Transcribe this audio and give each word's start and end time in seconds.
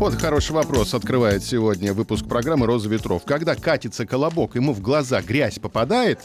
Вот 0.00 0.14
хороший 0.14 0.52
вопрос 0.52 0.94
открывает 0.94 1.44
сегодня 1.44 1.92
выпуск 1.92 2.24
программы 2.24 2.64
«Роза 2.64 2.88
ветров». 2.88 3.22
Когда 3.26 3.54
катится 3.54 4.06
колобок, 4.06 4.54
ему 4.54 4.72
в 4.72 4.80
глаза 4.80 5.20
грязь 5.20 5.58
попадает? 5.58 6.20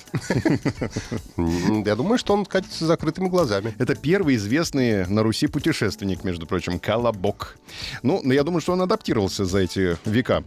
Я 1.36 1.98
думаю, 1.98 2.18
что 2.18 2.34
он 2.34 2.46
катится 2.46 2.86
с 2.86 2.88
закрытыми 2.88 3.28
глазами. 3.28 3.76
Это 3.78 3.96
первый 3.96 4.38
известный 4.38 5.06
на 5.08 5.24
Руси 5.24 5.48
путешественник, 5.48 6.24
между 6.24 6.48
прочим, 6.48 6.80
колобок. 6.80 7.58
Ну, 8.02 8.22
я 8.32 8.44
думаю, 8.44 8.62
что 8.62 8.72
он 8.72 8.82
адаптировался 8.82 9.44
за 9.44 9.60
эти 9.60 9.98
века. 10.08 10.46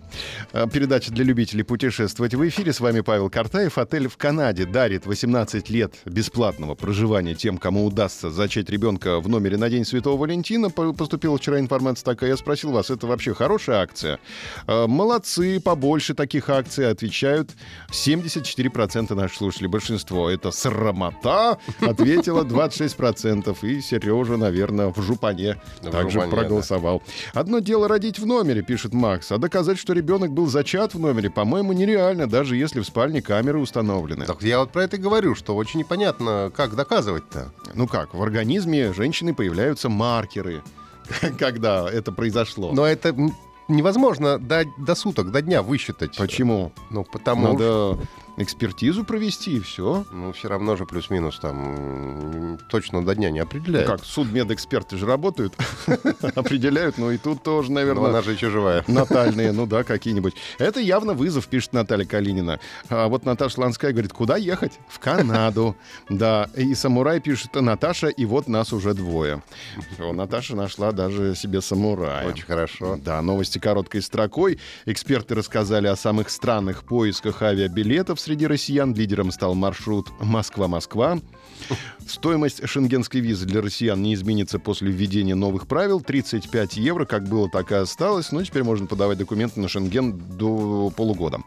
А, 0.54 0.66
передача 0.66 1.12
для 1.12 1.24
любителей 1.24 1.64
путешествовать 1.64 2.34
в 2.34 2.48
эфире. 2.48 2.72
С 2.72 2.80
вами 2.80 3.02
Павел 3.02 3.28
Картаев. 3.28 3.76
Отель 3.76 4.08
в 4.08 4.16
Канаде 4.16 4.64
дарит 4.64 5.04
18 5.04 5.68
лет 5.68 5.92
бесплатного 6.06 6.74
проживания 6.74 7.34
тем, 7.34 7.58
кому 7.58 7.84
удастся 7.84 8.30
зачать 8.30 8.70
ребенка 8.70 9.20
в 9.20 9.28
номере 9.28 9.58
на 9.58 9.68
День 9.68 9.84
Святого 9.84 10.16
Валентина. 10.16 10.70
Поступила 10.70 11.36
вчера 11.36 11.60
информация 11.60 12.06
такая. 12.06 12.30
Я 12.30 12.38
спросил 12.38 12.72
вас, 12.72 12.88
это 12.88 13.06
вообще 13.18 13.34
хорошая 13.34 13.80
акция. 13.80 14.20
Э, 14.68 14.86
молодцы, 14.86 15.60
побольше 15.60 16.14
таких 16.14 16.48
акций 16.48 16.88
отвечают 16.88 17.50
74% 17.90 19.12
наших 19.14 19.36
слушателей. 19.36 19.68
Большинство 19.68 20.30
это 20.30 20.52
срамота, 20.52 21.58
ответило 21.80 22.44
26%. 22.44 23.56
И 23.62 23.80
Сережа, 23.80 24.36
наверное, 24.36 24.92
в 24.92 25.02
жупане 25.02 25.60
в 25.82 25.90
также 25.90 26.20
жупане, 26.20 26.30
проголосовал. 26.30 27.02
Да. 27.34 27.40
Одно 27.40 27.58
дело 27.58 27.88
родить 27.88 28.20
в 28.20 28.26
номере, 28.26 28.62
пишет 28.62 28.94
Макс, 28.94 29.32
а 29.32 29.38
доказать, 29.38 29.78
что 29.78 29.94
ребенок 29.94 30.30
был 30.30 30.46
зачат 30.46 30.94
в 30.94 31.00
номере, 31.00 31.28
по-моему, 31.28 31.72
нереально, 31.72 32.28
даже 32.28 32.56
если 32.56 32.78
в 32.78 32.84
спальне 32.84 33.20
камеры 33.20 33.58
установлены. 33.58 34.26
Так 34.26 34.42
я 34.42 34.60
вот 34.60 34.70
про 34.70 34.84
это 34.84 34.96
и 34.96 35.00
говорю, 35.00 35.34
что 35.34 35.56
очень 35.56 35.80
непонятно, 35.80 36.52
как 36.54 36.76
доказывать-то. 36.76 37.52
Ну 37.74 37.88
как, 37.88 38.14
в 38.14 38.22
организме 38.22 38.92
женщины 38.92 39.34
появляются 39.34 39.88
маркеры. 39.88 40.62
когда 41.38 41.90
это 41.90 42.12
произошло. 42.12 42.72
Но 42.72 42.86
это 42.86 43.14
невозможно 43.68 44.38
до, 44.38 44.64
до 44.76 44.94
суток, 44.94 45.30
до 45.30 45.42
дня 45.42 45.62
высчитать. 45.62 46.16
Почему? 46.16 46.72
Ну, 46.90 47.04
потому 47.04 47.52
Надо 47.52 47.98
экспертизу 48.38 49.04
провести, 49.04 49.56
и 49.56 49.60
все. 49.60 50.04
Ну, 50.10 50.32
все 50.32 50.48
равно 50.48 50.76
же 50.76 50.86
плюс-минус 50.86 51.38
там 51.40 52.58
точно 52.68 53.04
до 53.04 53.14
дня 53.14 53.30
не 53.30 53.40
определяют. 53.40 53.88
Ну 53.88 53.96
как, 53.96 54.04
судмедэксперты 54.04 54.96
же 54.96 55.06
работают, 55.06 55.54
определяют, 56.34 56.98
но 56.98 57.10
и 57.10 57.18
тут 57.18 57.42
тоже, 57.42 57.72
наверное... 57.72 58.04
Но 58.04 58.08
она 58.10 58.22
же 58.22 58.32
еще 58.32 58.50
живая. 58.50 58.84
Натальные, 58.86 59.52
ну 59.52 59.66
да, 59.66 59.84
какие-нибудь. 59.84 60.34
Это 60.58 60.80
явно 60.80 61.14
вызов, 61.14 61.48
пишет 61.48 61.72
Наталья 61.72 62.04
Калинина. 62.04 62.60
А 62.88 63.08
вот 63.08 63.24
Наташа 63.24 63.60
Ланская 63.60 63.92
говорит, 63.92 64.12
куда 64.12 64.36
ехать? 64.36 64.78
В 64.88 64.98
Канаду. 64.98 65.76
Да, 66.08 66.48
и 66.56 66.74
самурай 66.74 67.20
пишет, 67.20 67.54
Наташа, 67.54 68.08
и 68.08 68.24
вот 68.24 68.48
нас 68.48 68.72
уже 68.72 68.94
двое. 68.94 69.42
Наташа 69.98 70.54
нашла 70.54 70.92
даже 70.92 71.34
себе 71.34 71.60
самурая. 71.60 72.28
Очень 72.28 72.44
хорошо. 72.44 72.96
Да, 72.96 73.20
новости 73.22 73.58
короткой 73.58 74.02
строкой. 74.02 74.58
Эксперты 74.86 75.34
рассказали 75.34 75.86
о 75.86 75.96
самых 75.96 76.30
странных 76.30 76.84
поисках 76.84 77.42
авиабилетов 77.42 78.20
среди 78.28 78.46
россиян. 78.46 78.92
Лидером 78.92 79.32
стал 79.32 79.54
маршрут 79.54 80.08
Москва-Москва. 80.20 81.18
Стоимость 82.06 82.66
шенгенской 82.66 83.20
визы 83.20 83.46
для 83.46 83.62
россиян 83.62 84.00
не 84.00 84.14
изменится 84.14 84.58
после 84.58 84.90
введения 84.90 85.34
новых 85.34 85.66
правил. 85.66 86.02
35 86.02 86.76
евро, 86.76 87.06
как 87.06 87.26
было, 87.26 87.48
так 87.50 87.72
и 87.72 87.74
осталось. 87.74 88.30
Но 88.30 88.42
теперь 88.42 88.64
можно 88.64 88.86
подавать 88.86 89.16
документы 89.16 89.60
на 89.60 89.68
Шенген 89.68 90.18
до 90.36 90.90
полугода. 90.94 91.40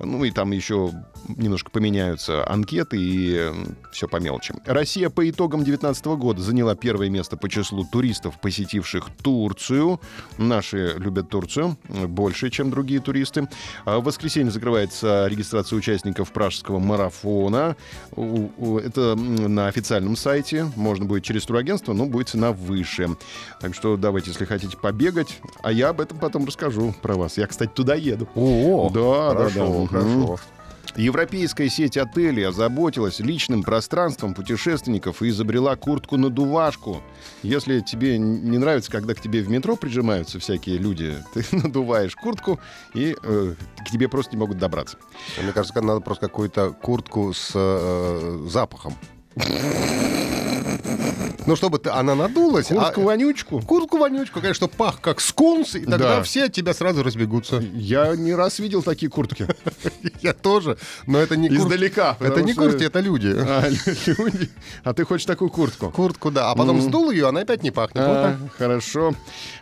Ну 0.00 0.24
и 0.24 0.32
там 0.32 0.50
еще 0.50 0.90
немножко 1.28 1.70
поменяются 1.70 2.48
анкеты 2.48 2.96
и 2.98 3.50
все 3.92 4.08
по 4.08 4.16
мелочи. 4.16 4.54
Россия 4.66 5.10
по 5.10 5.28
итогам 5.28 5.60
2019 5.60 6.06
года 6.06 6.42
заняла 6.42 6.74
первое 6.74 7.10
место 7.10 7.36
по 7.36 7.48
числу 7.48 7.84
туристов, 7.84 8.40
посетивших 8.40 9.06
Турцию. 9.22 10.00
Наши 10.36 10.94
любят 10.96 11.28
Турцию 11.28 11.76
больше, 12.08 12.50
чем 12.50 12.70
другие 12.70 13.00
туристы. 13.00 13.48
А 13.84 13.98
в 13.98 14.04
воскресенье 14.04 14.50
закрывается 14.50 15.26
регистрация 15.28 15.76
участников 15.76 16.23
пражского 16.30 16.78
марафона. 16.78 17.76
Это 18.12 19.14
на 19.14 19.68
официальном 19.68 20.16
сайте. 20.16 20.70
Можно 20.76 21.04
будет 21.04 21.24
через 21.24 21.44
турагентство, 21.44 21.92
но 21.92 22.06
будет 22.06 22.28
цена 22.28 22.52
выше. 22.52 23.08
Так 23.60 23.74
что 23.74 23.96
давайте, 23.96 24.30
если 24.30 24.44
хотите 24.44 24.76
побегать. 24.76 25.40
А 25.62 25.72
я 25.72 25.90
об 25.90 26.00
этом 26.00 26.18
потом 26.18 26.46
расскажу 26.46 26.94
про 27.02 27.14
вас. 27.14 27.38
Я, 27.38 27.46
кстати, 27.46 27.70
туда 27.70 27.94
еду. 27.94 28.28
О, 28.34 28.90
да, 28.92 29.30
хорошо, 29.30 29.88
да, 29.90 29.98
да. 29.98 30.04
Хорошо. 30.04 30.38
Европейская 30.96 31.68
сеть 31.68 31.96
отелей 31.96 32.46
озаботилась 32.46 33.18
личным 33.18 33.62
пространством 33.62 34.34
путешественников 34.34 35.22
и 35.22 35.28
изобрела 35.28 35.74
куртку-надувашку. 35.76 37.02
Если 37.42 37.80
тебе 37.80 38.16
не 38.18 38.58
нравится, 38.58 38.92
когда 38.92 39.14
к 39.14 39.20
тебе 39.20 39.42
в 39.42 39.48
метро 39.48 39.76
прижимаются 39.76 40.38
всякие 40.38 40.78
люди, 40.78 41.16
ты 41.34 41.44
надуваешь 41.50 42.14
куртку, 42.14 42.60
и 42.94 43.16
э, 43.20 43.54
к 43.84 43.90
тебе 43.90 44.08
просто 44.08 44.32
не 44.32 44.38
могут 44.38 44.58
добраться. 44.58 44.98
Мне 45.42 45.52
кажется, 45.52 45.80
надо 45.80 46.00
просто 46.00 46.28
какую-то 46.28 46.70
куртку 46.70 47.32
с 47.32 47.50
э, 47.54 48.46
запахом. 48.48 48.94
Ну, 51.46 51.56
чтобы 51.56 51.78
ты, 51.78 51.90
она 51.90 52.14
надулась. 52.14 52.68
Куртку-вонючку? 52.68 53.58
А, 53.58 53.62
Куртку-вонючку, 53.62 54.40
конечно, 54.40 54.68
пах 54.68 55.00
как 55.00 55.20
скунс, 55.20 55.74
и 55.74 55.84
тогда 55.84 56.16
да. 56.16 56.22
все 56.22 56.44
от 56.44 56.52
тебя 56.52 56.74
сразу 56.74 57.02
разбегутся. 57.02 57.62
Я 57.74 58.16
не 58.16 58.34
раз 58.34 58.58
видел 58.58 58.82
такие 58.82 59.10
куртки. 59.10 59.46
Я 60.22 60.32
тоже, 60.32 60.78
но 61.06 61.18
это 61.18 61.36
не 61.36 61.48
Издалека. 61.48 62.16
Это 62.20 62.42
не 62.42 62.54
куртки, 62.54 62.84
это 62.84 63.00
люди. 63.00 63.34
А, 63.54 63.68
люди. 63.68 64.48
А 64.82 64.94
ты 64.94 65.04
хочешь 65.04 65.26
такую 65.26 65.50
куртку? 65.50 65.90
Куртку, 65.90 66.30
да. 66.30 66.50
А 66.50 66.54
потом 66.54 66.80
сдул 66.80 67.10
ее, 67.10 67.28
она 67.28 67.40
опять 67.40 67.62
не 67.62 67.70
пахнет. 67.70 68.02
А, 68.04 68.36
хорошо. 68.56 69.12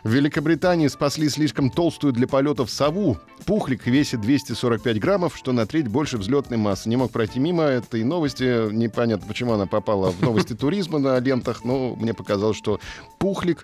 В 0.03 0.09
Великобритании 0.09 0.87
спасли 0.87 1.29
слишком 1.29 1.69
толстую 1.69 2.13
для 2.13 2.27
полетов 2.27 2.71
сову. 2.71 3.17
Пухлик 3.45 3.85
весит 3.85 4.21
245 4.21 4.99
граммов, 4.99 5.37
что 5.37 5.51
на 5.51 5.65
треть 5.65 5.87
больше 5.87 6.17
взлетной 6.17 6.57
массы. 6.57 6.89
Не 6.89 6.95
мог 6.95 7.11
пройти 7.11 7.39
мимо 7.39 7.63
этой 7.63 8.03
новости. 8.03 8.71
Непонятно, 8.71 9.27
почему 9.27 9.53
она 9.53 9.65
попала 9.65 10.11
в 10.11 10.21
новости 10.21 10.53
туризма 10.63 10.99
на 10.99 11.19
лентах, 11.19 11.62
но 11.63 11.95
мне 11.95 12.13
показалось, 12.13 12.57
что 12.57 12.79
Пухлик, 13.23 13.63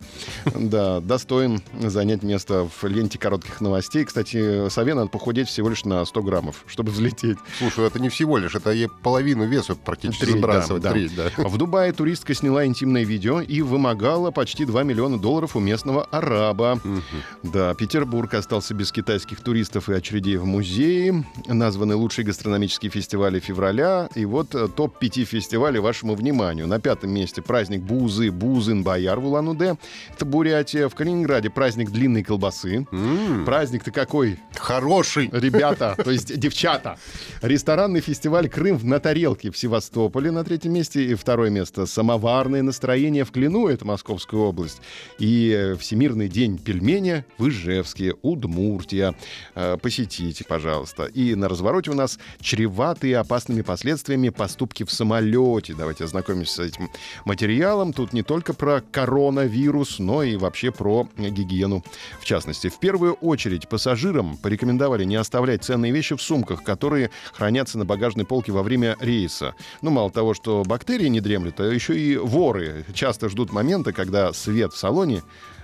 да, 0.56 1.02
достоин 1.02 1.62
занять 1.80 2.24
место 2.24 2.70
в 2.70 2.84
ленте 2.86 3.20
коротких 3.20 3.60
новостей. 3.60 4.06
Кстати, 4.06 4.70
сове 4.70 4.94
надо 4.94 5.10
похудеть 5.10 5.50
всего 5.50 5.68
лишь 5.68 5.84
на 5.84 6.06
100 6.06 6.24
граммов, 6.24 6.64
чтобы 6.66 6.92
взлететь. 6.92 7.38
Слушай, 7.58 7.88
это 7.88 8.00
не 8.00 8.08
всего 8.08 8.38
лишь, 8.38 8.56
это 8.56 8.72
ей 8.72 8.88
половину 9.04 9.46
веса 9.46 9.76
практически 9.76 10.24
Треть, 10.24 10.38
сбрасывать. 10.38 10.84
Да, 10.84 10.92
Треть, 10.92 11.14
да. 11.14 11.30
В 11.38 11.58
Дубае 11.58 11.92
туристка 11.92 12.34
сняла 12.34 12.66
интимное 12.66 13.04
видео 13.04 13.42
и 13.42 13.62
вымогала 13.62 14.32
почти 14.32 14.64
2 14.64 14.84
миллиона 14.84 15.20
долларов 15.20 15.58
у 15.58 15.60
местного 15.60 16.06
араба. 16.06 16.80
Угу. 16.82 17.52
Да, 17.52 17.74
Петербург 17.74 18.34
остался 18.34 18.74
без 18.74 18.94
китайских 18.94 19.42
туристов 19.42 19.90
и 19.90 19.94
очередей 19.94 20.38
в 20.38 20.46
музее. 20.46 21.26
Названы 21.48 21.96
лучшие 21.96 22.26
гастрономические 22.26 22.92
фестивали 22.92 23.42
февраля. 23.42 24.08
И 24.16 24.24
вот 24.24 24.56
э, 24.56 24.70
топ-5 24.70 25.26
фестивалей 25.26 25.82
вашему 25.82 26.16
вниманию. 26.16 26.66
На 26.66 26.80
пятом 26.80 27.12
месте 27.12 27.42
праздник 27.42 27.82
Бузы, 27.90 28.30
Бузын-Бояр 28.30 29.20
в 29.20 29.26
улан 29.26 29.50
Улан-Удэ. 29.50 29.76
Это 30.14 30.26
Бурятия. 30.26 30.88
В 30.90 30.96
Калининграде 30.96 31.50
праздник 31.50 31.90
длинной 31.90 32.24
колбасы. 32.24 32.86
Mm. 32.92 33.46
Праздник-то 33.46 33.92
какой? 33.92 34.38
Хороший. 34.56 35.30
Ребята, 35.32 35.96
то 36.04 36.12
есть 36.12 36.38
девчата. 36.38 36.98
Ресторанный 37.42 38.02
фестиваль 38.02 38.48
«Крым 38.48 38.80
на 38.84 39.00
тарелке» 39.00 39.52
в 39.52 39.58
Севастополе 39.58 40.32
на 40.32 40.44
третьем 40.44 40.74
месте. 40.74 41.04
И 41.04 41.16
второе 41.16 41.50
место 41.50 41.86
«Самоварное 41.86 42.62
настроение 42.62 43.26
в 43.26 43.32
Клину»— 43.32 43.68
это 43.70 43.86
Московская 43.86 44.40
область. 44.40 44.82
И 45.18 45.76
Всемирный 45.80 46.30
день 46.30 46.58
пельменя 46.58 47.26
в 47.38 47.48
Ижевске, 47.48 48.14
Удмуртия. 48.22 49.16
Э, 49.56 49.78
посетите, 49.82 50.46
пожалуйста. 50.46 51.06
И 51.06 51.36
на 51.36 51.50
развороте 51.50 51.92
у 51.92 51.96
нас 51.96 52.20
чреватые 52.40 53.18
опасными 53.18 53.62
последствиями 53.62 54.30
поступки 54.30 54.84
в 54.84 54.92
самолете. 54.92 55.74
Давайте 55.74 56.04
ознакомимся 56.04 56.54
с 56.56 56.60
этим 56.60 56.90
материалом. 57.26 57.79
Тут 57.96 58.12
не 58.14 58.24
только 58.24 58.54
про 58.54 58.82
коронавирус, 58.82 60.00
но 60.00 60.22
и 60.22 60.36
вообще 60.36 60.72
про 60.72 61.08
гигиену 61.18 61.84
в 62.20 62.26
частности. 62.26 62.68
В 62.68 62.78
первую 62.78 63.14
очередь 63.14 63.70
пассажирам 63.70 64.38
порекомендовали 64.38 65.06
не 65.06 65.16
оставлять 65.16 65.64
ценные 65.64 65.94
вещи 65.94 66.16
в 66.16 66.22
сумках, 66.22 66.64
которые 66.64 67.10
хранятся 67.34 67.78
на 67.78 67.86
багажной 67.86 68.26
полке 68.26 68.52
во 68.52 68.64
время 68.64 68.98
рейса. 69.00 69.56
Ну, 69.82 69.92
мало 69.92 70.12
того, 70.12 70.34
что 70.34 70.64
бактерии 70.66 71.08
не 71.08 71.22
дремлют, 71.22 71.60
а 71.62 71.64
еще 71.64 71.98
и 71.98 72.18
воры 72.18 72.86
часто 72.94 73.30
ждут 73.30 73.54
момента, 73.54 73.94
когда 73.94 74.34
свет 74.34 74.74
в 74.74 74.78
салоне 74.78 75.24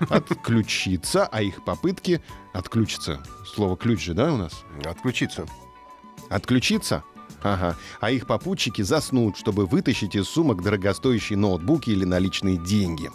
отключится, 0.09 1.25
а 1.25 1.41
их 1.41 1.65
попытки 1.65 2.21
отключиться. 2.53 3.21
Слово 3.45 3.75
ключ 3.75 4.06
же, 4.06 4.13
да, 4.13 4.33
у 4.33 4.38
нас? 4.38 4.63
Отключиться. 4.85 5.45
Отключиться? 6.29 7.03
Ага. 7.45 7.75
А 8.00 8.09
их 8.09 8.25
попутчики 8.25 8.81
заснут, 8.81 9.38
чтобы 9.38 9.68
вытащить 9.68 10.15
из 10.15 10.27
сумок 10.27 10.63
дорогостоящие 10.63 11.38
ноутбуки 11.38 11.92
или 11.92 12.03
наличные 12.03 12.57
деньги. 12.57 13.12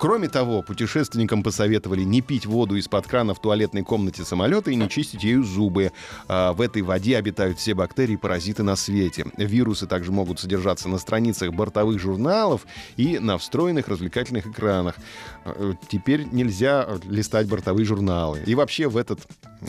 Кроме 0.00 0.28
того, 0.28 0.62
путешественникам 0.62 1.44
посоветовали 1.44 2.02
не 2.02 2.20
пить 2.20 2.44
воду 2.44 2.74
из-под 2.74 3.06
крана 3.06 3.34
в 3.34 3.40
туалетной 3.40 3.84
комнате 3.84 4.24
самолета 4.24 4.72
и 4.72 4.74
не 4.74 4.88
чистить 4.88 5.22
ею 5.22 5.44
зубы. 5.44 5.92
А 6.26 6.54
в 6.54 6.60
этой 6.60 6.82
воде 6.82 7.16
обитают 7.16 7.58
все 7.60 7.74
бактерии 7.74 8.14
и 8.14 8.16
паразиты 8.16 8.64
на 8.64 8.74
свете. 8.74 9.26
Вирусы 9.36 9.86
также 9.86 10.10
могут 10.10 10.40
содержаться 10.40 10.88
на 10.88 10.98
страницах 10.98 11.52
бортовых 11.52 12.00
журналов 12.00 12.66
и 12.96 13.20
на 13.20 13.38
встроенных 13.38 13.86
развлекательных 13.86 14.48
экранах. 14.48 14.96
Э, 15.44 15.74
Теперь 15.88 16.26
нельзя 16.32 16.98
листать 17.04 17.46
бортовые 17.46 17.86
журналы. 17.86 18.42
И 18.44 18.56
вообще 18.56 18.88
в 18.88 18.96
этот 18.96 19.20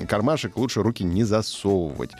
кармашек 0.07 0.57
лучше 0.57 0.81
руки 0.81 1.03
не 1.03 1.23
засовывать. 1.23 2.11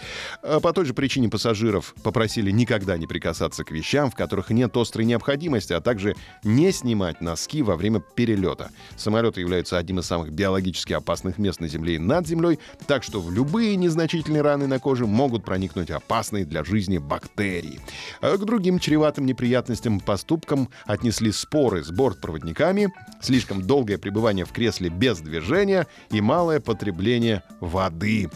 А 0.44 0.60
По 0.60 0.72
той 0.72 0.86
же 0.86 0.94
причине 0.94 1.30
пассажиров 1.30 1.79
попросили 2.04 2.52
никогда 2.52 2.98
не 2.98 3.08
прикасаться 3.08 3.64
к 3.64 3.72
вещам, 3.72 4.12
в 4.12 4.16
которых 4.16 4.50
нет 4.50 4.76
острой 4.76 5.06
необходимости, 5.06 5.74
а 5.74 5.82
также 5.82 6.16
не 6.44 6.72
снимать 6.72 7.22
носки 7.22 7.62
во 7.62 7.76
время 7.76 8.00
перелета. 8.00 8.72
Самолеты 8.98 9.42
являются 9.42 9.78
одним 9.78 10.00
из 10.00 10.06
самых 10.06 10.32
биологически 10.32 10.94
опасных 10.94 11.38
мест 11.38 11.60
на 11.60 11.68
Земле 11.68 11.96
и 11.96 12.00
над 12.00 12.28
Землей, 12.28 12.60
так 12.88 13.04
что 13.04 13.22
в 13.22 13.32
любые 13.32 13.76
незначительные 13.76 14.42
раны 14.42 14.68
на 14.68 14.80
коже 14.80 15.06
могут 15.06 15.44
проникнуть 15.44 15.92
опасные 15.92 16.46
для 16.46 16.64
жизни 16.64 16.98
бактерии. 16.98 17.80
А 18.22 18.38
К 18.38 18.46
другим 18.46 18.80
чреватым 18.80 19.26
неприятностям 19.26 20.00
поступкам 20.00 20.70
отнесли 20.86 21.32
споры 21.32 21.84
с 21.84 21.92
бортпроводниками, 21.92 22.94
слишком 23.22 23.62
долгое 23.62 23.98
пребывание 23.98 24.46
в 24.46 24.52
кресле 24.52 24.90
без 24.90 25.20
движения 25.20 25.88
и 26.12 26.22
малое 26.22 26.60
потребление 26.60 27.44
воды. 27.60 28.30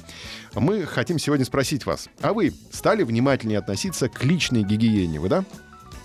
Мы 0.56 0.86
хотим 0.86 1.18
сегодня 1.18 1.46
спросить 1.46 1.86
вас, 1.86 2.10
а 2.22 2.34
вы 2.34 2.54
стали 2.72 3.04
внимательнее 3.34 3.60
относиться 3.60 4.10
к 4.10 4.24
личной 4.24 4.64
гигиене, 4.64 5.20
вы 5.20 5.28
да? 5.28 5.44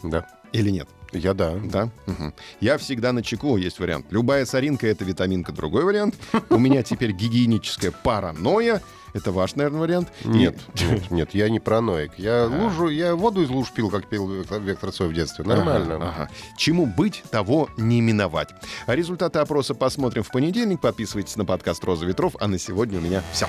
Да. 0.02 0.26
Или 0.52 0.70
нет? 0.70 0.88
Я 1.12 1.34
да. 1.34 1.54
Да. 1.62 1.90
Мгм. 2.06 2.32
Я 2.60 2.78
всегда 2.78 3.12
на 3.12 3.22
чеку, 3.22 3.56
есть 3.58 3.78
вариант. 3.78 4.06
Любая 4.10 4.46
соринка— 4.46 4.86
это 4.88 5.04
витаминка. 5.04 5.52
Другой 5.52 5.84
вариант. 5.84 6.14
У 6.50 6.58
меня 6.58 6.82
теперь 6.82 7.12
гигиеническая 7.12 7.90
паранойя. 7.90 8.80
Это 9.14 9.32
ваш, 9.32 9.56
наверное, 9.56 9.80
вариант. 9.80 10.08
И- 10.24 10.28
Нет, 10.28 10.58
нет, 10.74 11.10
нет, 11.10 11.34
я 11.34 11.48
не 11.50 11.60
параноик. 11.60 12.12
Я 12.18 12.46
лужу, 12.46 12.88
я 12.88 13.14
воду 13.14 13.42
из 13.42 13.50
луж 13.50 13.72
пил, 13.72 13.90
как 13.90 14.06
пил 14.08 14.26
Вектор 14.30 14.90
Цой 14.92 15.08
в 15.08 15.12
детстве. 15.14 15.44
Нормально. 15.44 15.96
Ага, 15.96 16.08
ага. 16.08 16.30
Чему 16.56 16.86
быть, 16.86 17.22
того 17.30 17.68
не 17.76 18.00
миновать. 18.00 18.50
А 18.86 18.94
результаты 18.94 19.38
опроса 19.38 19.74
посмотрим 19.74 20.22
в 20.22 20.30
понедельник. 20.30 20.80
Подписывайтесь 20.80 21.36
на 21.36 21.44
подкаст 21.44 21.84
«Роза 21.84 22.06
ветров». 22.06 22.36
А 22.40 22.48
на 22.48 22.58
сегодня 22.58 22.98
у 22.98 23.02
меня 23.02 23.22
все. 23.32 23.46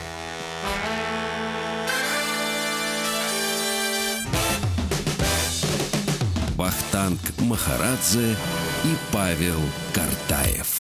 Вахтанг 6.60 7.22
Махарадзе 7.40 8.36
и 8.84 9.14
Павел 9.14 9.62
Картаев. 9.94 10.78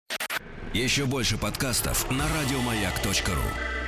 Еще 0.72 1.08
больше 1.08 1.40
подкастов 1.40 2.12
на 2.12 2.26
радиомаяк.ру. 2.28 3.83